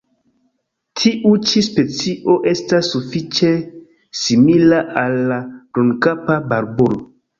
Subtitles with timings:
[1.01, 3.53] Tiu ĉi specio estas sufiĉe
[4.23, 5.41] simila al la
[5.77, 6.99] Brunkapa barbulo.